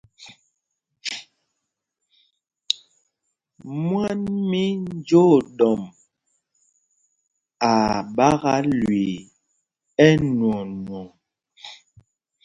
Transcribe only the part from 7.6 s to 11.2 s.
aa ɓākā lüii ɛ́nwɔɔnwɔŋ.